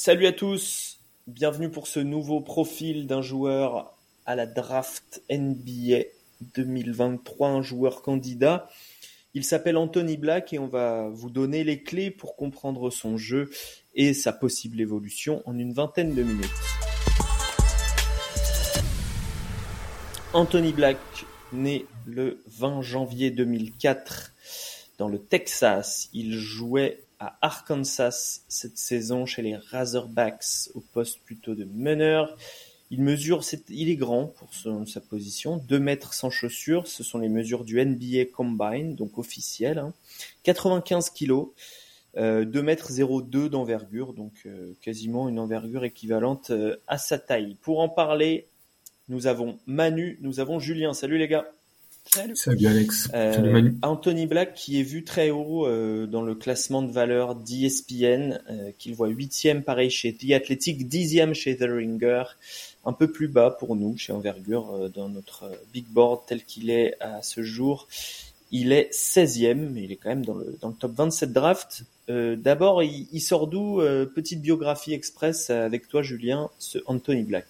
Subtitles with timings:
[0.00, 3.92] Salut à tous, bienvenue pour ce nouveau profil d'un joueur
[4.26, 6.04] à la draft NBA
[6.54, 8.70] 2023, un joueur candidat.
[9.34, 13.50] Il s'appelle Anthony Black et on va vous donner les clés pour comprendre son jeu
[13.96, 16.46] et sa possible évolution en une vingtaine de minutes.
[20.32, 20.98] Anthony Black,
[21.52, 24.32] né le 20 janvier 2004
[24.98, 31.54] dans le Texas, il jouait à Arkansas cette saison chez les Razorbacks au poste plutôt
[31.54, 32.36] de meneur.
[32.90, 34.48] Il mesure, il est grand pour
[34.86, 39.84] sa position, 2 mètres sans chaussures, ce sont les mesures du NBA Combine, donc officiel,
[40.44, 41.50] 95 kilos,
[42.16, 47.56] 2 mètres 02 d'envergure, donc euh, quasiment une envergure équivalente euh, à sa taille.
[47.60, 48.48] Pour en parler,
[49.08, 50.94] nous avons Manu, nous avons Julien.
[50.94, 51.46] Salut les gars.
[52.10, 52.66] Salut.
[52.66, 53.10] Alex.
[53.12, 58.40] Euh, Anthony Black qui est vu très haut euh, dans le classement de valeur d'ESPN,
[58.50, 62.24] euh, qu'il voit huitième pareil chez The Athletic, dixième chez The Ringer,
[62.86, 66.96] un peu plus bas pour nous chez Envergure dans notre big board tel qu'il est
[67.00, 67.88] à ce jour.
[68.50, 71.82] Il est 16e, mais il est quand même dans le, dans le top 27 draft.
[72.08, 73.82] D'abord, il, il, sort d'où
[74.14, 77.46] Petite biographie express avec toi, Julien, ce Anthony Black?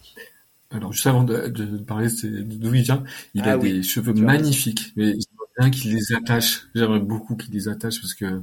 [0.70, 3.02] Alors juste avant de, de parler d'où il vient,
[3.34, 5.24] il a ah des cheveux magnifiques, mais il
[5.58, 6.68] bien qu'il les attache.
[6.74, 8.42] J'aimerais beaucoup qu'il les attache parce que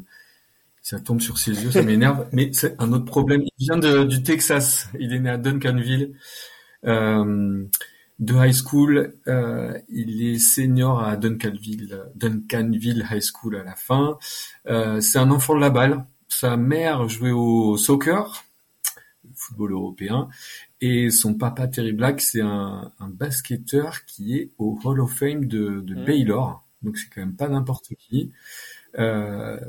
[0.81, 2.27] ça tombe sur ses yeux, ça m'énerve.
[2.33, 3.41] mais c'est un autre problème.
[3.57, 4.89] Il vient de, du Texas.
[4.99, 6.13] Il est né à Duncanville.
[6.85, 7.65] Euh,
[8.17, 14.17] de high school, euh, il est senior à Duncanville, Duncanville High School à la fin.
[14.67, 16.05] Euh, c'est un enfant de la balle.
[16.29, 18.45] Sa mère jouait au soccer,
[19.35, 20.29] football européen,
[20.81, 25.45] et son papa Terry Black, c'est un, un, basketteur qui est au Hall of Fame
[25.45, 26.05] de, de mmh.
[26.05, 26.65] Baylor.
[26.81, 28.31] Donc c'est quand même pas n'importe qui.
[28.99, 29.59] Euh,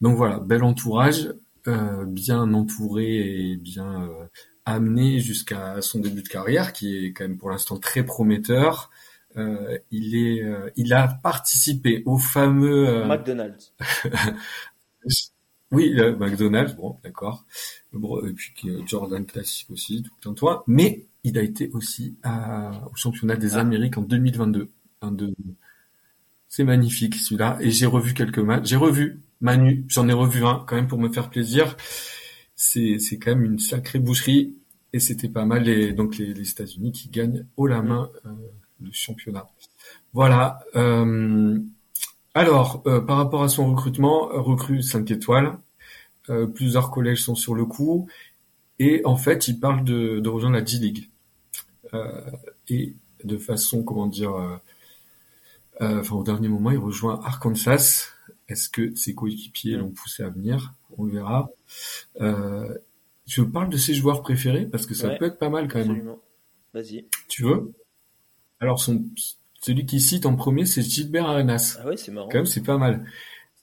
[0.00, 1.32] donc voilà, bel entourage,
[1.66, 4.26] euh, bien entouré et bien euh,
[4.64, 8.90] amené jusqu'à son début de carrière, qui est quand même pour l'instant très prometteur.
[9.36, 13.74] Euh, il est, euh, il a participé au fameux euh, McDonald's.
[15.74, 17.44] Oui, le McDonald's, bon, d'accord.
[17.92, 18.52] et puis
[18.86, 20.64] Jordan Classic aussi, tout un toit.
[20.66, 23.60] Mais il a été aussi au championnat des ah.
[23.60, 24.70] Amériques en 2022.
[26.48, 27.58] C'est magnifique celui-là.
[27.60, 28.68] Et j'ai revu quelques matchs.
[28.68, 31.76] J'ai revu Manu, j'en ai revu un quand même pour me faire plaisir.
[32.56, 34.54] C'est c'est quand même une sacrée boucherie
[34.92, 35.64] et c'était pas mal.
[35.64, 38.30] Les, donc les, les États-Unis qui gagnent haut la main euh,
[38.80, 39.46] le championnat.
[40.12, 40.60] Voilà.
[40.76, 41.58] Euh,
[42.34, 45.58] alors, euh, par rapport à son recrutement, recrue 5 étoiles,
[46.54, 48.08] plusieurs collèges sont sur le coup,
[48.78, 51.08] et en fait, il parle de, de rejoindre la G-League.
[51.94, 52.20] Euh,
[52.68, 54.56] et de façon, comment dire, euh,
[55.80, 58.08] euh, enfin au dernier moment, il rejoint Arkansas.
[58.48, 60.74] Est-ce que ses coéquipiers l'ont poussé à venir?
[60.98, 61.50] On le verra.
[63.26, 65.90] je parle de ses joueurs préférés parce que ça peut être pas mal quand même.
[65.90, 66.18] Absolument.
[66.74, 67.06] Vas-y.
[67.28, 67.72] Tu veux?
[68.60, 69.04] Alors son
[69.60, 71.78] celui qui cite en premier, c'est Gilbert Arenas.
[71.80, 72.28] Ah ouais, c'est marrant.
[72.28, 73.06] Quand même, c'est pas mal.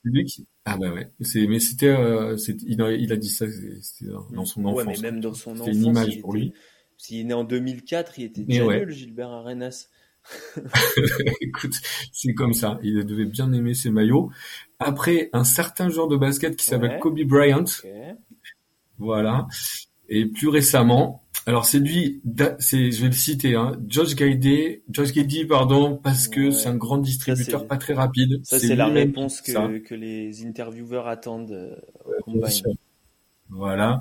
[0.03, 2.35] Qui ah bah ouais, c'est mais c'était euh,
[2.65, 3.45] il, a, il a dit ça
[3.81, 4.85] c'était dans son enfance.
[4.85, 6.53] Ouais, mais même dans son enfance, une image pour lui.
[6.97, 9.89] S'il est né en 2004, il était déjà nul, Gilbert Arenas.
[11.41, 11.73] Écoute,
[12.11, 12.79] c'est comme ça.
[12.83, 14.31] Il devait bien aimer ses maillots.
[14.77, 17.65] Après, un certain genre de basket qui s'appelle Kobe Bryant.
[18.99, 19.47] Voilà.
[20.09, 22.21] Et plus récemment, alors c'est lui,
[22.59, 26.77] c'est, je vais le citer, hein, Josh Gaidy, Josh Gaidy, pardon, parce que c'est un
[26.77, 28.39] grand distributeur pas très rapide.
[28.45, 32.71] Ça c'est la réponse que, que, les intervieweurs attendent euh,
[33.49, 33.99] Voilà.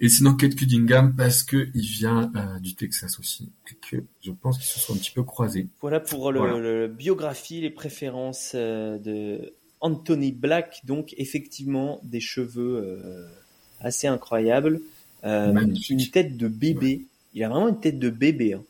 [0.00, 4.32] Et sinon Kate Cunningham parce que il vient euh, du Texas aussi et que je
[4.32, 5.68] pense qu'ils se sont un petit peu croisés.
[5.80, 10.80] Voilà pour le, biographie, les préférences euh, de Anthony Black.
[10.82, 13.30] Donc effectivement des cheveux
[13.78, 14.80] assez incroyables.
[15.24, 15.54] Euh,
[15.90, 17.06] une tête de bébé.
[17.34, 18.54] Il a vraiment une tête de bébé.
[18.54, 18.62] Hein.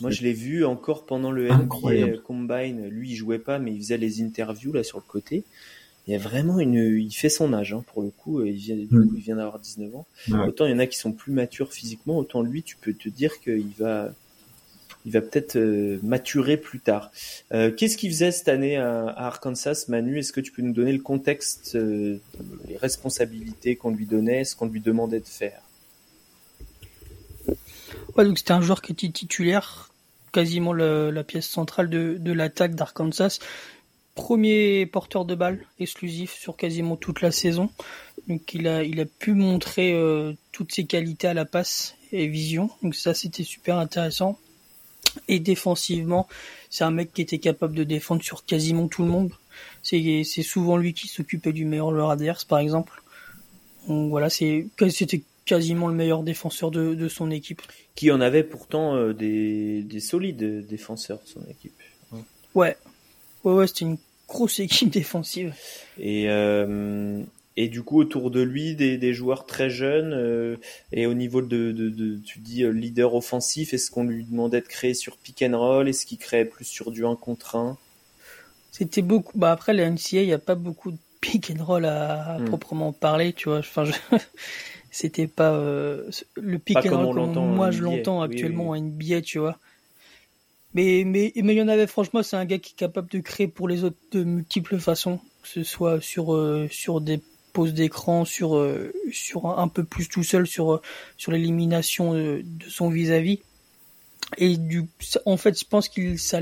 [0.00, 2.88] Moi, je l'ai vu encore pendant le NBA Combine.
[2.88, 5.44] Lui, il jouait pas, mais il faisait les interviews là sur le côté.
[6.06, 8.44] Il y a vraiment une, il fait son âge hein, pour le coup.
[8.44, 9.10] Il vient, mm.
[9.14, 10.06] il vient d'avoir 19 ans.
[10.46, 13.08] Autant il y en a qui sont plus matures physiquement, autant lui, tu peux te
[13.08, 14.12] dire qu'il va,
[15.06, 17.10] il va peut-être euh, maturer plus tard.
[17.52, 20.18] Euh, Qu'est-ce qu'il faisait cette année à, à Arkansas, Manu?
[20.18, 22.18] Est-ce que tu peux nous donner le contexte, euh,
[22.68, 25.60] les responsabilités qu'on lui donnait, ce qu'on lui demandait de faire?
[28.16, 29.90] Ouais, donc c'était un joueur qui était titulaire,
[30.32, 33.38] quasiment la pièce centrale de, l'attaque d'Arkansas.
[34.14, 37.70] Premier porteur de balle exclusif sur quasiment toute la saison.
[38.28, 42.28] Donc il a, il a pu montrer euh, toutes ses qualités à la passe et
[42.28, 42.70] vision.
[42.82, 44.38] Donc ça c'était super intéressant.
[45.26, 46.28] Et défensivement,
[46.70, 49.32] c'est un mec qui était capable de défendre sur quasiment tout le monde.
[49.82, 53.02] C'est, souvent lui qui s'occupait du meilleur joueur adverse, par exemple.
[53.88, 57.62] Donc voilà, c'était quasiment le meilleur défenseur de, son équipe.
[57.94, 61.74] Qui en avait pourtant euh, des, solides défenseurs, son équipe.
[62.54, 62.76] Ouais,
[63.44, 63.98] ouais, ouais, c'était une
[64.28, 65.54] grosse équipe défensive.
[65.98, 67.22] Et, euh,
[67.56, 70.12] et du coup, autour de lui, des, joueurs très jeunes.
[70.12, 70.56] Euh,
[70.92, 75.16] et au niveau de, tu dis, leader offensif, est-ce qu'on lui demandait de créer sur
[75.16, 75.88] pick and roll?
[75.88, 77.76] Est-ce qu'il créait plus sur du 1 contre 1
[78.72, 79.36] C'était beaucoup.
[79.36, 82.46] Bah après, la NCA, il n'y a pas beaucoup de pick and roll à, hmm.
[82.46, 83.58] proprement parler, tu vois.
[83.58, 83.92] Enfin, je...
[84.94, 89.58] c'était pas euh, le and roll comme moi je l'entends actuellement en NBA, tu vois.
[90.72, 93.18] Mais mais mais il y en avait franchement, c'est un gars qui est capable de
[93.18, 97.20] créer pour les autres de multiples façons, que ce soit sur euh, sur des
[97.52, 100.80] poses d'écran, sur euh, sur un, peu plus tout seul sur
[101.18, 103.40] sur l'élimination de, son vis-à-vis.
[104.38, 104.84] Et du
[105.26, 106.38] en fait, je pense qu'il ça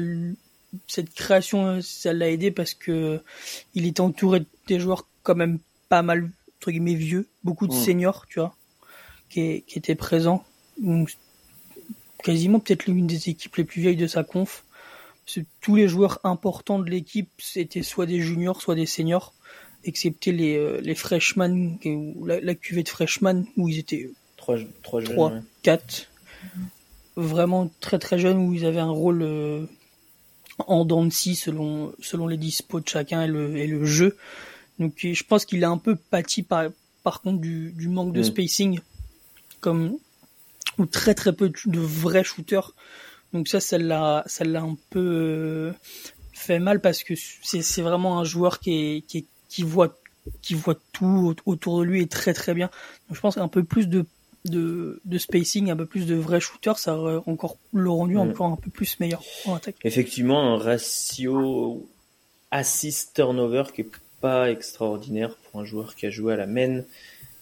[0.88, 3.22] cette création ça l'a aidé parce que
[3.74, 5.58] il était entouré des joueurs quand même
[5.88, 6.30] pas mal
[6.62, 8.54] entre guillemets vieux, beaucoup de seniors, tu vois,
[9.28, 10.44] qui, qui étaient présents.
[12.22, 14.62] quasiment peut-être l'une des équipes les plus vieilles de sa conf.
[15.60, 19.34] tous les joueurs importants de l'équipe, c'était soit des juniors, soit des seniors,
[19.82, 21.78] excepté les, euh, les freshmen,
[22.24, 25.32] la, la cuvée de freshmen, où ils étaient 3, 3,
[25.64, 26.08] 4,
[27.16, 29.66] vraiment très très jeunes, où ils avaient un rôle euh,
[30.58, 34.16] en dents de scie selon, selon les dispos de chacun et le, et le jeu.
[34.78, 36.64] Donc je pense qu'il a un peu pâti par,
[37.02, 38.24] par contre du, du manque de mm.
[38.24, 38.80] spacing,
[39.60, 39.98] comme
[40.78, 42.72] ou très très peu de vrais shooters.
[43.32, 45.72] Donc ça, ça l'a, ça l'a un peu euh,
[46.32, 49.98] fait mal parce que c'est, c'est vraiment un joueur qui est, qui, est, qui voit
[50.40, 52.70] qui voit tout autour de lui et très très bien.
[53.08, 54.06] Donc je pense qu'un peu plus de,
[54.44, 58.20] de, de, spacing, un peu plus de vrais shooters, ça aurait encore le rendu mm.
[58.20, 59.76] encore un peu plus meilleur en attaque.
[59.82, 61.88] Effectivement, un ratio
[62.52, 63.90] assist turnover qui est
[64.22, 66.82] pas extraordinaire pour un joueur qui a joué à la main,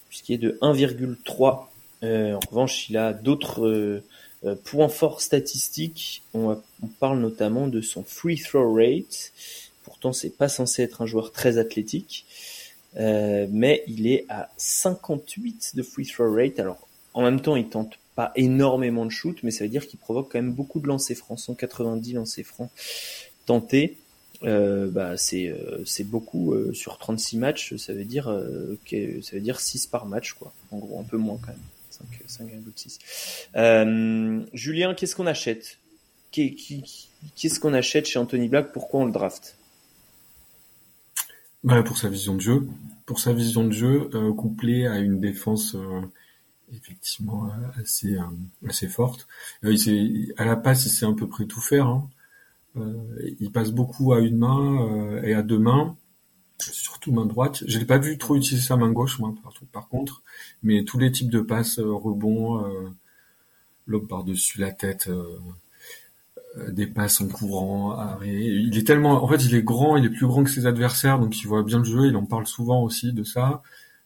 [0.08, 1.66] puisqu'il est de 1,3.
[2.02, 4.02] Euh, en revanche, il a d'autres euh,
[4.44, 6.22] euh, points forts statistiques.
[6.32, 6.60] On,
[6.98, 9.32] parle notamment de son free throw rate.
[9.84, 12.26] Pourtant, c'est pas censé être un joueur très athlétique,
[12.96, 16.58] mais il est à 58 de free throw rate.
[16.58, 19.98] Alors, en même temps, il tente pas énormément de shoot, mais ça veut dire qu'il
[19.98, 22.70] provoque quand même beaucoup de lancers francs, 190 lancers francs
[23.46, 23.96] tentés.
[24.42, 28.34] Euh, bah c'est euh, beaucoup euh, sur 36 matchs ça veut dire
[28.86, 30.54] que ça veut dire 6 par match quoi.
[30.70, 31.58] En gros un peu moins quand même.
[32.26, 35.76] 5,6 Julien qu'est-ce qu'on achète?
[36.32, 38.72] Qu'est-ce qu'on achète chez Anthony Black?
[38.72, 39.56] Pourquoi on le draft?
[41.62, 42.66] Bah, pour sa vision de jeu.
[43.04, 45.76] Pour sa vision de jeu couplée à une défense
[46.72, 48.16] effectivement assez
[48.66, 49.28] assez forte.
[49.62, 49.68] À
[50.46, 52.08] la passe il sait à peu près tout faire hein.
[52.76, 55.96] Euh, il passe beaucoup à une main euh, et à deux mains,
[56.58, 57.64] surtout main droite.
[57.66, 59.34] Je l'ai pas vu trop utiliser sa main gauche, moi,
[59.72, 60.22] par, contre.
[60.62, 62.64] Mais tous les types de passes, euh, rebonds,
[63.86, 65.10] lobe par-dessus la tête,
[66.68, 68.28] des passes en courant, arrêt.
[68.28, 71.18] Il est tellement, en fait, il est grand, il est plus grand que ses adversaires,
[71.18, 72.06] donc il voit bien le jeu.
[72.06, 73.62] Il en parle souvent aussi de ça.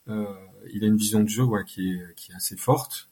[0.09, 3.09] il a une vision de jeu ouais, qui, est, qui est assez forte.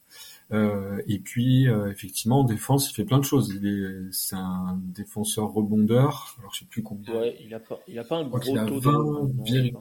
[0.53, 3.53] Euh, et puis euh, effectivement en défense, il fait plein de choses.
[3.59, 6.35] Il est, c'est un défenseur rebondeur.
[6.39, 7.13] Alors je sais plus combien.
[7.13, 9.73] Ouais, il a pas, il a pas un gros taux de Oui,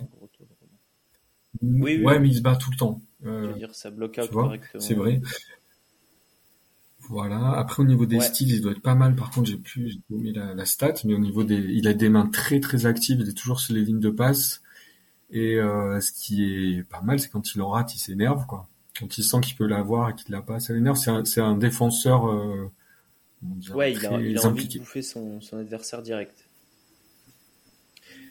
[1.63, 3.01] oui, ouais, mais il se bat tout le temps.
[3.27, 4.81] Euh, je veux dire, ça bloque out correctement.
[4.81, 5.21] C'est vrai.
[7.01, 7.53] Voilà.
[7.59, 9.15] Après, au niveau des styles, il doit être pas mal.
[9.15, 11.95] Par contre, j'ai plus, j'ai mis la, la, stat, mais au niveau des, il a
[11.95, 13.21] des mains très très actives.
[13.21, 14.63] Il est toujours sur les lignes de passe.
[15.31, 18.69] Et euh, ce qui est pas mal, c'est quand il en rate, il s'énerve, quoi
[18.99, 20.97] quand il sent qu'il peut l'avoir et qu'il l'a pas, ça l'énerve.
[20.97, 22.27] C'est un, c'est un défenseur.
[22.29, 22.71] Euh,
[23.75, 26.49] ouais, il a, il a envie de bouffer son, son adversaire direct.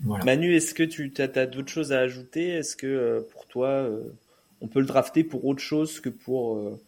[0.03, 0.25] Voilà.
[0.25, 2.49] Manu, est-ce que tu as, as d'autres choses à ajouter?
[2.49, 4.01] Est-ce que euh, pour toi, euh,
[4.59, 6.79] on peut le drafter pour autre chose que pour euh,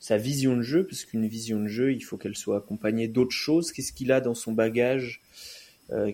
[0.00, 0.84] sa vision de jeu?
[0.84, 3.72] Parce qu'une vision de jeu, il faut qu'elle soit accompagnée d'autres choses.
[3.72, 5.22] Qu'est-ce qu'il a dans son bagage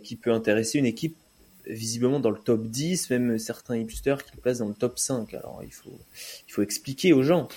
[0.05, 1.17] qui peut intéresser une équipe
[1.67, 5.35] visiblement dans le top 10, même certains hipsters qui le placent dans le top 5.
[5.35, 5.99] Alors il faut,
[6.49, 7.49] il faut expliquer aux gens.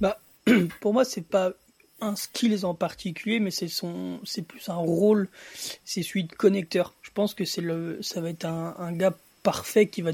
[0.00, 0.20] Bah,
[0.80, 1.52] pour moi, c'est pas
[2.00, 5.28] un skill en particulier, mais c'est son, c'est plus un rôle,
[5.84, 6.94] c'est celui de connecteur.
[7.02, 10.12] Je pense que c'est le, ça va être un, un, gars parfait qui va,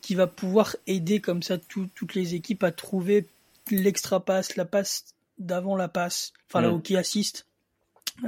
[0.00, 3.26] qui va pouvoir aider comme ça toutes les équipes à trouver
[3.70, 7.46] l'extra passe, la passe d'avant la passe, enfin là où qui assiste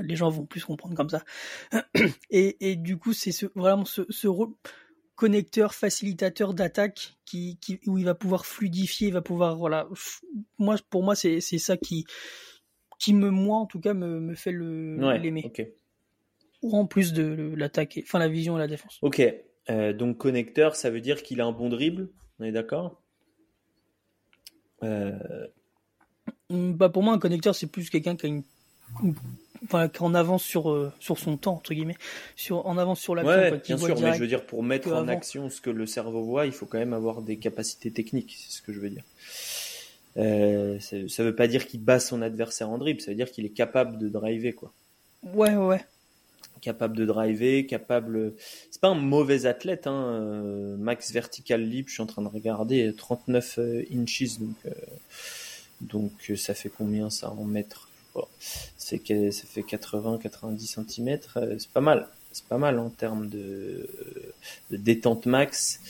[0.03, 1.25] les gens vont plus comprendre comme ça.
[2.31, 4.29] Et, et du coup, c'est ce, vraiment ce, ce
[5.15, 9.89] connecteur, facilitateur d'attaque qui, qui, où il va pouvoir fluidifier, il va pouvoir, voilà.
[10.59, 12.05] Moi, pour moi, c'est, c'est ça qui,
[12.99, 15.51] qui me, moi, en tout cas, me, me fait le, l'aimer.
[16.63, 18.99] Ou en plus de l'attaque, enfin, la vision et la défense.
[19.03, 19.23] Ok.
[19.69, 22.11] Euh, donc, connecteur, ça veut dire qu'il a un bon dribble.
[22.39, 23.03] On est d'accord?
[26.51, 28.45] Bah pour moi, un connecteur, c'est plus quelqu'un qui a une,
[29.65, 31.97] enfin, en avance sur sur son temps entre guillemets,
[32.37, 33.33] sur en avance sur l'action.
[33.33, 36.23] Ouais, bien sûr, mais je veux dire pour mettre en action ce que le cerveau
[36.23, 39.05] voit, il faut quand même avoir des capacités techniques, c'est ce que je veux dire.
[40.17, 43.31] Euh, ça, ça veut pas dire qu'il bat son adversaire en dribble, ça veut dire
[43.31, 44.73] qu'il est capable de driver quoi.
[45.23, 45.85] Ouais, ouais
[46.67, 48.35] capable de driver, capable.
[48.71, 50.05] C'est pas un mauvais athlète, hein.
[50.13, 54.71] Euh, max vertical leap, je suis en train de regarder 39 euh, inches, donc euh,
[55.81, 57.86] donc ça fait combien ça en mètres
[58.77, 61.19] C'est que ça fait 80-90 cm,
[61.59, 63.89] c'est pas mal, c'est pas mal en termes de,
[64.71, 65.81] de détente max.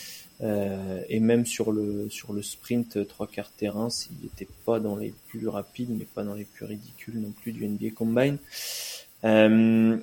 [0.40, 5.14] et même sur le sur le sprint trois quarts terrain, s'il n'était pas dans les
[5.28, 8.38] plus rapides, mais pas dans les plus ridicules non plus du NBA Combine.
[9.24, 9.98] Euh,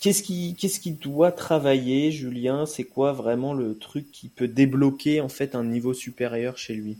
[0.00, 2.64] Qu'est-ce qui, qu'est-ce qui doit travailler, Julien?
[2.64, 6.96] C'est quoi vraiment le truc qui peut débloquer en fait un niveau supérieur chez lui?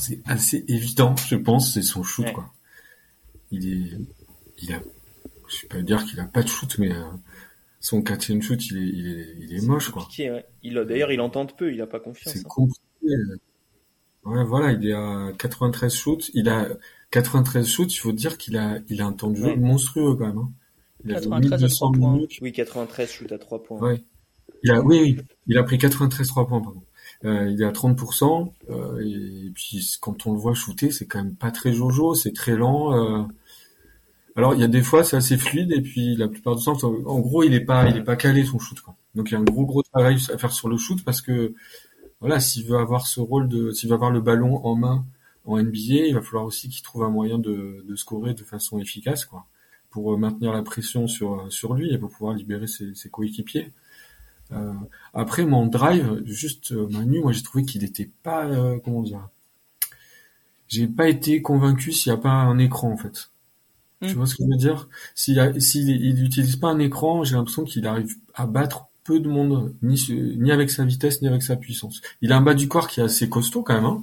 [0.00, 2.32] C'est assez évident, je pense, c'est son shoot.
[2.32, 2.52] Quoi.
[3.50, 3.98] Il est,
[4.62, 4.80] il a,
[5.48, 7.04] je vais pas dire qu'il a pas de shoot, mais euh,
[7.80, 9.90] son quatrième shoot, il est, il est, il est, moche.
[9.90, 10.08] Quoi.
[10.62, 12.34] Il d'ailleurs, il entend peu, il a pas confiance.
[12.34, 12.48] C'est hein.
[12.48, 12.80] compliqué.
[14.24, 16.30] Ouais, voilà, il est à 93 shoots.
[16.34, 16.68] Il a
[17.10, 17.94] 93 shoots.
[17.94, 20.38] Il faut dire qu'il a, il a un temps de jeu monstrueux quand même.
[20.38, 20.52] Hein.
[21.04, 22.20] Il 93 à 3 points.
[22.42, 23.78] Oui, 93 shoot à 3 points.
[23.80, 24.04] Ouais.
[24.62, 25.16] Il a, oui, oui,
[25.46, 26.82] il a pris 93 3 points, pardon.
[27.26, 31.22] Euh, il est à 30%, euh, et, puis quand on le voit shooter, c'est quand
[31.22, 32.94] même pas très jojo, c'est très lent.
[32.94, 33.24] Euh.
[34.36, 36.78] Alors il y a des fois c'est assez fluide, et puis la plupart du temps,
[36.82, 38.80] en gros, il est pas, il est pas calé son shoot.
[38.80, 38.94] Quoi.
[39.14, 41.52] Donc il y a un gros gros travail à faire sur le shoot parce que
[42.20, 45.04] voilà, s'il veut avoir ce rôle de, s'il veut avoir le ballon en main
[45.44, 48.78] en NBA, il va falloir aussi qu'il trouve un moyen de, de scorer de façon
[48.78, 49.46] efficace, quoi
[49.90, 53.72] pour maintenir la pression sur sur lui et pour pouvoir libérer ses, ses coéquipiers.
[54.52, 54.72] Euh,
[55.14, 59.28] après mon drive, juste euh, Manu, moi j'ai trouvé qu'il n'était pas euh, comment dire.
[60.68, 63.30] J'ai pas été convaincu s'il n'y a pas un écran en fait.
[64.02, 64.12] Tu hmm.
[64.12, 64.88] vois ce que je veux dire?
[65.14, 69.28] S'il s'il il n'utilise pas un écran, j'ai l'impression qu'il arrive à battre peu de
[69.28, 70.00] monde, ni
[70.38, 72.00] ni avec sa vitesse ni avec sa puissance.
[72.22, 73.84] Il a un bas du corps qui est assez costaud quand même.
[73.84, 74.02] Hein.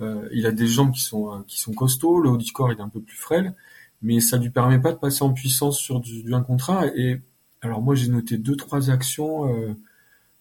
[0.00, 2.78] Euh, il a des jambes qui sont qui sont costauds, le haut du corps il
[2.78, 3.54] est un peu plus frêle,
[4.02, 7.20] mais ça lui permet pas de passer en puissance sur du, du 1 contre Et
[7.66, 9.74] alors moi j'ai noté deux trois actions euh,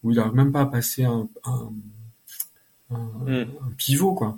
[0.03, 1.71] où il arrive même pas à passer un, un,
[2.91, 3.45] un, hmm.
[3.77, 4.37] pivot quoi.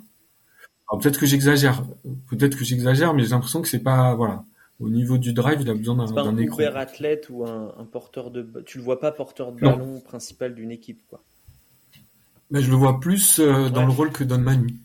[0.90, 1.84] Alors peut-être que j'exagère,
[2.28, 4.44] peut-être que j'exagère, mais j'ai l'impression que c'est pas voilà.
[4.80, 6.60] Au niveau du drive, il a besoin d'un, écran.
[6.60, 10.70] Un athlète ou un, porteur de, tu le vois pas porteur de ballon principal d'une
[10.70, 11.20] équipe quoi.
[12.50, 14.76] Mais je le vois plus euh, dans le rôle que donne Manu.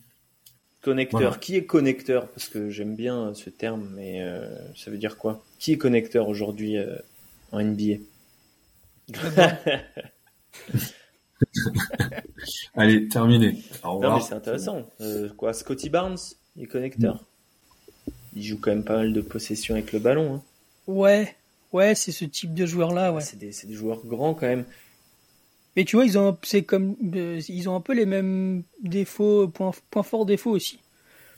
[0.82, 1.40] Connecteur.
[1.40, 2.28] Qui est connecteur?
[2.28, 5.42] Parce que j'aime bien ce terme, mais euh, ça veut dire quoi?
[5.60, 6.76] Qui est connecteur aujourd'hui
[7.54, 8.00] en NBA
[12.76, 13.64] Allez, terminé.
[13.84, 14.90] Au Non, mais c'est intéressant.
[15.02, 16.18] Euh, quoi Scotty Barnes,
[16.56, 17.24] il est connecteur
[18.36, 20.36] Il joue quand même pas mal de possession avec le ballon.
[20.36, 20.42] Hein.
[20.88, 21.36] Ouais,
[21.72, 23.14] ouais, c'est ce type de joueur-là.
[23.14, 23.22] Ouais.
[23.22, 24.66] C'est des, des, joueurs grands quand même.
[25.76, 29.48] Mais tu vois, ils ont, c'est comme, euh, ils ont un peu les mêmes défauts,
[29.48, 30.80] points, points forts, défauts aussi,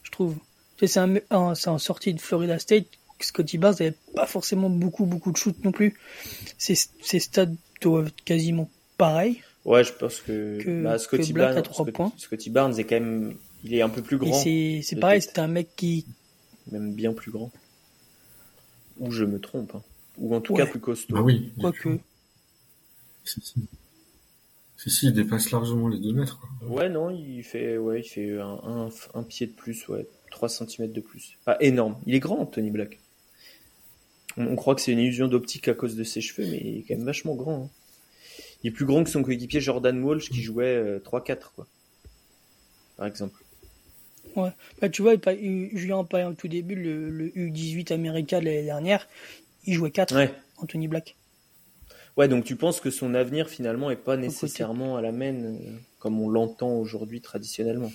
[0.04, 0.38] je trouve.
[0.78, 2.88] C'est un, c'est en sortie de Florida State,
[3.20, 5.98] Scotty Barnes n'avait pas forcément beaucoup, beaucoup de shoot non plus.
[6.58, 9.42] Ces, ces stades doivent être quasiment pareils.
[9.66, 11.64] Ouais, je pense que, que bah, Scotty, Barnes,
[12.18, 14.34] Scotty, Barnes est quand même, il est un peu plus grand.
[14.34, 16.06] C'est, c'est pareil, c'est un mec qui,
[16.72, 17.52] même bien plus grand.
[19.00, 19.82] Ou je me trompe, hein.
[20.20, 21.16] ou en tout cas plus costaud.
[21.18, 21.52] Ah oui.
[21.60, 22.00] Quoique.
[23.26, 23.42] Si,
[24.90, 26.40] si, il dépasse largement les 2 mètres.
[26.62, 30.92] Ouais, non, il fait, ouais, il fait un, un, pied de plus, ouais, 3 cm
[30.92, 31.38] de plus.
[31.44, 31.98] Pas énorme.
[32.06, 33.00] Il est grand, Tony Black.
[34.38, 36.82] On, croit que c'est une illusion d'optique à cause de ses cheveux, mais il est
[36.88, 37.66] quand même vachement grand.
[37.66, 37.70] Hein.
[38.64, 41.68] Il est plus grand que son coéquipier Jordan Walsh qui jouait 3-4, euh, quoi.
[42.98, 43.42] Par exemple.
[44.36, 44.50] Ouais.
[44.82, 49.08] Bah, tu vois, Julien en parlait au tout début, le, U18 américain l'année dernière,
[49.66, 50.34] il jouait 4, ouais.
[50.58, 51.16] Anthony Black.
[52.18, 55.58] Ouais, donc tu penses que son avenir finalement est pas nécessairement à la main euh,
[56.00, 57.92] comme on l'entend aujourd'hui traditionnellement?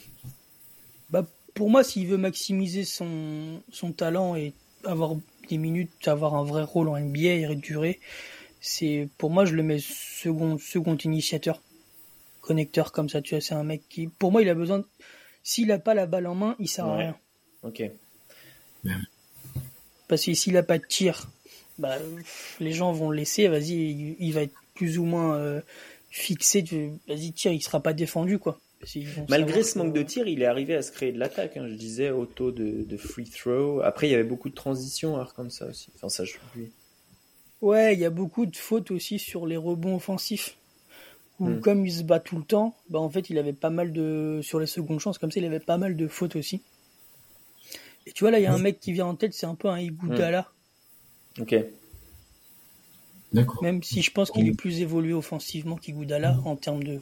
[1.11, 4.53] Bah, Pour moi, s'il veut maximiser son, son talent et
[4.85, 5.17] avoir
[5.51, 8.01] des minutes, avoir un vrai rôle en NBA et durer,
[8.61, 11.61] c'est pour moi je le mets second second initiateur,
[12.41, 13.21] connecteur comme ça.
[13.21, 14.85] Tu vois, c'est un mec qui, pour moi, il a besoin.
[15.43, 17.17] S'il a pas la balle en main, il sert à rien.
[17.63, 17.83] Ok.
[20.09, 21.31] Parce que s'il a pas de tir,
[21.79, 21.97] bah,
[22.59, 25.61] les gens vont le laisser, vas-y, il, va être plus ou moins euh,
[26.11, 26.63] fixé,
[27.09, 28.59] vas-y, tire, il sera pas défendu, quoi.
[29.29, 31.57] Malgré ce manque de tir, il est arrivé à se créer de l'attaque.
[31.57, 33.81] Hein, je disais auto de, de, free throw.
[33.83, 35.91] Après, il y avait beaucoup de transitions à Arkansas aussi.
[35.95, 36.37] Enfin, ça, je
[37.61, 40.57] Ouais, il y a beaucoup de fautes aussi sur les rebonds offensifs.
[41.39, 41.61] où hmm.
[41.61, 44.41] comme il se bat tout le temps, bah en fait il avait pas mal de
[44.43, 46.63] sur les secondes chances comme ça il avait pas mal de fautes aussi.
[48.07, 49.55] Et tu vois là il y a un mec qui vient en tête, c'est un
[49.55, 50.51] peu un Igoudala.
[51.37, 51.43] Hmm.
[51.43, 51.55] Ok.
[53.33, 53.63] D'accord.
[53.63, 57.01] Même si je pense qu'il est plus évolué offensivement qu'Igoudala en termes de,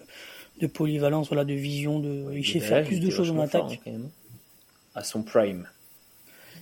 [0.61, 3.81] de polyvalence, voilà, de vision, de il sait faire plus de choses en attaque.
[3.87, 4.11] Hein,
[4.95, 5.69] à son prime.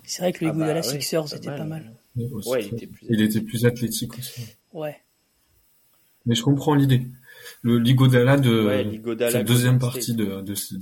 [0.05, 1.93] C'est vrai que le ah bah, Sixers c'était pas mal.
[2.17, 3.07] Ouais, il, était plus...
[3.11, 4.47] il était plus athlétique aussi.
[4.73, 4.97] Ouais.
[6.25, 7.03] Mais je comprends l'idée
[7.63, 10.75] le Ligodala de ouais, deuxième partie de, de ce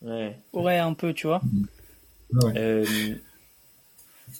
[0.00, 0.38] Ouais.
[0.52, 1.40] ouais, un peu, tu vois.
[2.32, 2.52] Ouais.
[2.56, 2.84] Euh...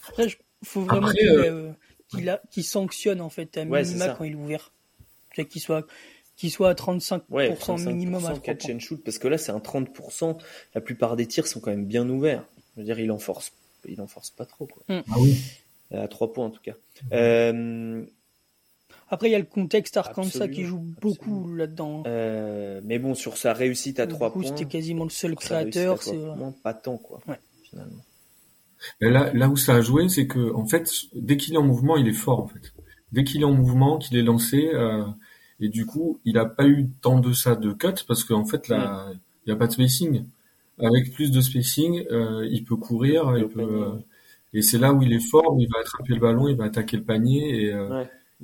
[0.09, 0.29] Après,
[0.63, 1.73] faut vraiment euh,
[2.15, 4.73] euh, qu'il sanctionne en fait à minima quand il est ouvert.
[5.35, 5.87] Qu'il soit
[6.39, 9.53] qu'il soit à 35%, ouais, 35 minimum à catch and shoot parce que là c'est
[9.53, 10.39] un 30%.
[10.75, 12.45] La plupart des tirs sont quand même bien ouverts.
[12.77, 13.53] Je veux dire, il en force,
[13.87, 14.83] il en force pas trop quoi.
[14.89, 15.03] Mm.
[15.11, 15.37] Ah oui.
[15.93, 16.75] À 3 points en tout cas.
[17.13, 18.05] Euh,
[19.11, 22.03] après, il y a le contexte Arkansas qui joue beaucoup là-dedans.
[22.07, 24.45] Euh, mais bon, sur sa réussite à trois points.
[24.45, 26.03] C'était quasiment le seul créateur.
[26.03, 26.19] C'est
[26.63, 27.21] pas tant, quoi.
[27.63, 28.03] Finalement.
[29.01, 31.97] là, là où ça a joué, c'est que, en fait, dès qu'il est en mouvement,
[31.97, 32.73] il est fort, en fait.
[33.13, 35.05] Dès qu'il est en mouvement, qu'il est lancé, euh,
[35.61, 38.69] et du coup, il a pas eu tant de ça de cut parce qu'en fait,
[38.69, 40.25] là, il n'y a pas de spacing.
[40.79, 43.93] Avec plus de spacing, euh, il peut courir, il peut,
[44.55, 46.65] et c'est là où il est fort, où il va attraper le ballon, il va
[46.65, 47.75] attaquer le panier et,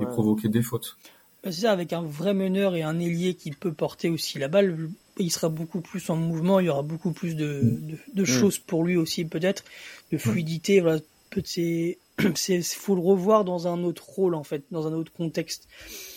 [0.01, 0.97] et provoquer des fautes.
[1.45, 4.49] Bah, c'est ça, avec un vrai meneur et un ailier qui peut porter aussi la
[4.49, 7.97] balle, il sera beaucoup plus en mouvement, il y aura beaucoup plus de, mm.
[8.15, 8.27] de, mm.
[8.27, 9.63] choses pour lui aussi peut-être,
[10.11, 10.81] de fluidité.
[10.81, 11.01] Voilà,
[11.45, 11.99] c'est
[12.35, 15.69] c'est faut le revoir dans un autre rôle en fait, dans un autre contexte.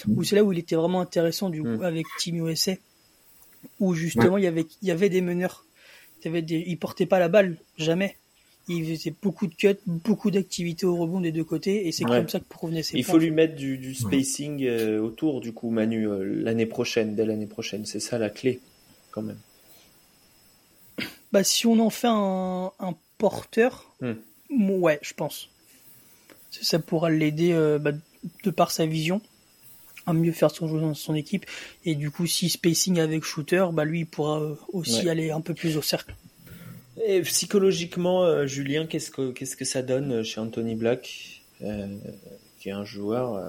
[0.05, 0.17] Mm.
[0.17, 2.73] Où c'est là où il était vraiment intéressant du coup avec Team USA,
[3.79, 5.65] où justement il y avait il y avait des meneurs,
[6.21, 8.15] il y avait des, il portait pas la balle jamais
[8.67, 12.27] il faisait beaucoup de cuts, beaucoup d'activités au rebond des deux côtés, et c'est comme
[12.27, 16.07] ça que provenaient ses Il faut lui mettre du, spacing euh, autour, du coup, Manu,
[16.07, 17.85] euh, l'année prochaine, dès l'année prochaine.
[17.85, 18.59] C'est ça la clé,
[19.11, 19.39] quand même.
[21.31, 22.71] Bah, si on en fait un,
[23.17, 24.13] porteur, hmm.
[24.49, 25.49] Ouais, je pense.
[26.49, 27.91] Ça pourra l'aider euh, bah,
[28.43, 29.21] de par sa vision
[30.07, 31.45] à mieux faire son jeu dans son équipe.
[31.85, 35.53] Et du coup, si spacing avec shooter, bah lui, il pourra aussi aller un peu
[35.53, 36.15] plus au cercle.
[37.05, 41.87] Et psychologiquement, euh, Julien, qu'est-ce que qu'est-ce que ça donne euh, chez Anthony Black, euh,
[42.59, 43.39] qui est un joueur,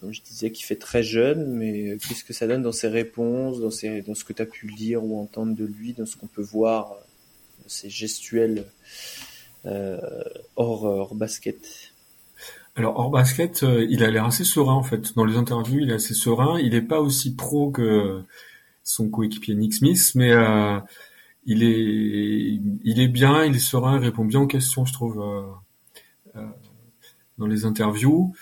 [0.00, 3.60] comme je disais, qui fait très jeune, mais qu'est-ce que ça donne dans ses réponses,
[3.60, 6.16] dans ses, dans ce que tu as pu lire ou entendre de lui, dans ce
[6.16, 6.96] qu'on peut voir,
[7.62, 8.64] dans ses gestuels
[10.56, 11.92] hors, hors basket.
[12.76, 15.14] Alors hors basket, il a l'air assez serein en fait.
[15.16, 16.58] Dans les interviews, il est assez serein.
[16.60, 18.22] Il n'est pas aussi pro que
[18.84, 20.32] son coéquipier Nick Smith, mais
[21.46, 25.20] il est, il est bien, il est serein, il répond bien aux questions, je trouve,
[25.20, 26.46] euh, euh,
[27.38, 28.34] dans les interviews.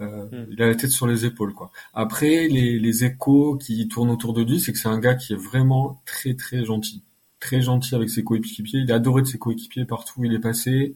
[0.00, 0.46] Euh, hmm.
[0.50, 1.72] Il a la tête sur les épaules, quoi.
[1.94, 5.32] Après, les, les échos qui tournent autour de lui, c'est que c'est un gars qui
[5.32, 7.02] est vraiment très très gentil,
[7.40, 8.80] très gentil avec ses coéquipiers.
[8.80, 10.94] Il est adoré de ses coéquipiers partout où il est passé.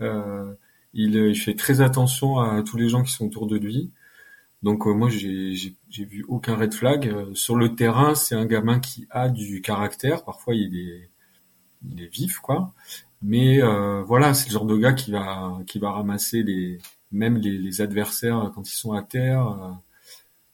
[0.00, 0.52] Euh,
[0.94, 3.90] il, il, fait très attention à tous les gens qui sont autour de lui.
[4.62, 5.54] Donc moi j'ai
[5.90, 8.14] vu aucun red flag sur le terrain.
[8.14, 10.24] C'est un gamin qui a du caractère.
[10.24, 11.10] Parfois il est
[11.90, 12.72] il est vif quoi.
[13.22, 16.78] Mais euh, voilà, c'est le genre de gars qui va qui va ramasser les
[17.12, 19.46] même les, les adversaires quand ils sont à terre.
[19.46, 19.72] Euh,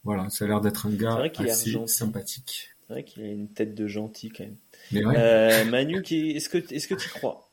[0.05, 2.71] voilà, ça a l'air d'être un gars assez sympathique.
[2.92, 4.57] C'est vrai qu'il a une tête de gentil quand même.
[4.90, 5.14] Mais ouais.
[5.16, 7.48] euh, Manu, est-ce que est-ce que tu crois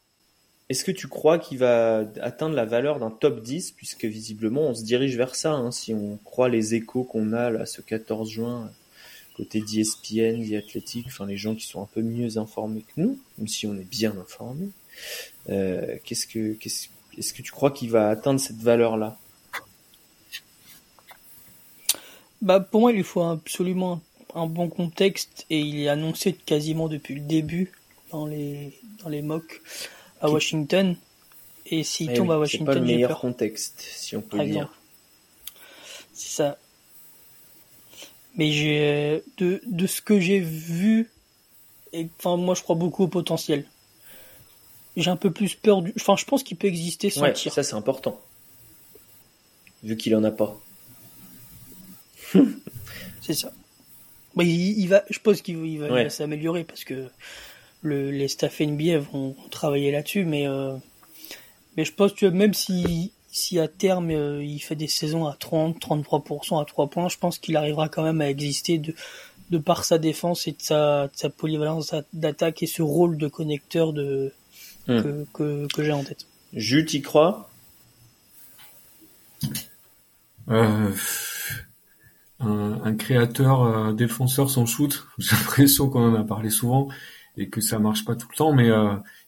[0.67, 4.75] Est-ce que tu crois qu'il va atteindre la valeur d'un top 10 puisque visiblement on
[4.75, 8.30] se dirige vers ça hein, si on croit les échos qu'on a là ce 14
[8.30, 8.69] juin
[9.38, 13.47] côté d'ESPN, d'Athletic, enfin les gens qui sont un peu mieux informés que nous, même
[13.47, 14.71] si on est bien informés.
[15.47, 19.17] Euh, qu'est-ce que, qu'est-ce, est-ce que tu crois qu'il va atteindre cette valeur-là?
[22.41, 24.02] Bah pour moi, il lui faut absolument un
[24.34, 27.72] bon contexte et il est annoncé quasiment depuis le début
[28.12, 29.62] dans les dans les mocks
[30.22, 30.96] à Washington.
[31.65, 34.74] Et s'il eh tombe à Washington, c'est pas le meilleur contexte, si on peut dire.
[36.13, 36.58] C'est ça.
[38.36, 41.10] Mais j'ai de, de ce que j'ai vu,
[41.94, 43.65] et enfin moi je crois beaucoup au potentiel.
[44.96, 45.94] J'ai un peu plus peur du.
[45.96, 47.54] Enfin, je pense qu'il peut exister sans ouais, tir.
[47.54, 48.20] Ça c'est important.
[49.84, 50.60] Vu qu'il en a pas.
[53.22, 53.52] c'est ça.
[54.39, 57.10] Bah, il, va, je pense qu'il va, s'améliorer parce que
[57.82, 60.78] le, les staff NBA vont travailler là-dessus, mais euh,
[61.75, 65.36] mais je pense que même si si à terme euh, il fait des saisons à
[65.38, 68.95] 30, 33% à 3 points, je pense qu'il arrivera quand même à exister de,
[69.49, 73.91] de par sa défense et de sa, sa polyvalence d'attaque et ce rôle de connecteur
[73.91, 74.32] de,
[74.88, 75.02] hmm.
[75.02, 76.28] que, que, que j'ai en tête.
[76.54, 77.49] Jules, y crois?
[80.47, 80.93] Euh,
[82.39, 85.06] un, créateur, un défenseur sans shoot.
[85.17, 86.89] J'ai l'impression qu'on en a parlé souvent
[87.38, 88.69] et que ça marche pas tout le temps, mais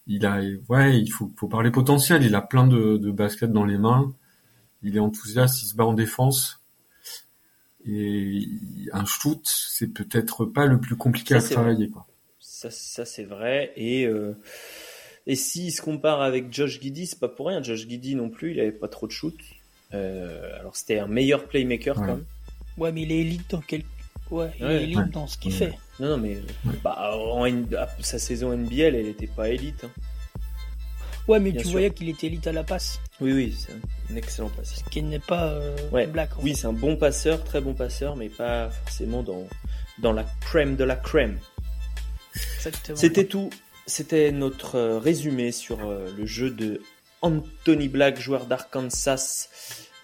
[0.08, 2.24] il a, ouais, il faut, faut parler potentiel.
[2.24, 4.14] Il a plein de, de baskets dans les mains.
[4.84, 6.62] Il est enthousiaste, il se bat en défense.
[7.86, 8.48] Et
[8.94, 12.08] un shoot, c'est peut-être pas le plus compliqué à travailler, quoi.
[12.40, 13.74] Ça, ça c'est vrai.
[13.76, 14.34] Et euh,
[15.28, 17.62] et s'il se compare avec Josh Giddy, c'est pas pour rien.
[17.62, 19.36] Josh Giddy non plus, il avait pas trop de shoot.
[19.94, 22.26] Euh, alors c'était un meilleur playmaker quand même.
[22.82, 23.84] Ouais, mais il est élite dans quel...
[24.32, 25.72] Ouais, il est élite dans ce qu'il fait.
[26.00, 26.40] Non, non, mais
[26.84, 27.46] bah, en,
[28.00, 29.84] sa saison NBL, elle était pas élite.
[29.84, 29.92] Hein.
[31.28, 33.00] Ouais, mais tu voyais qu'il était élite à la passe.
[33.20, 33.74] Oui, oui, c'est
[34.12, 34.80] un excellent passeur.
[34.80, 36.08] Ce qui n'est pas euh, ouais.
[36.08, 36.32] Black.
[36.42, 39.48] oui, c'est un bon passeur, très bon passeur, mais pas forcément dans,
[40.00, 41.38] dans la crème de la crème.
[42.96, 43.52] C'était tout.
[43.86, 46.82] C'était notre euh, résumé sur euh, le jeu de
[47.22, 49.50] Anthony Black, joueur d'Arkansas.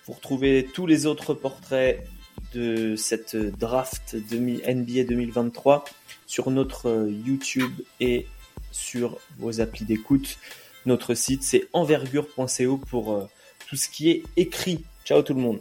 [0.05, 2.07] Vous retrouvez tous les autres portraits
[2.53, 5.85] de cette draft NBA 2023
[6.25, 8.27] sur notre YouTube et
[8.71, 10.37] sur vos applis d'écoute.
[10.85, 13.27] Notre site, c'est envergure.co pour euh,
[13.67, 14.83] tout ce qui est écrit.
[15.05, 15.59] Ciao tout le monde.